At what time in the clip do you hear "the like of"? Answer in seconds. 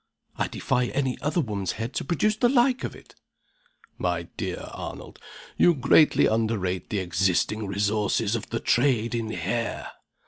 2.35-2.95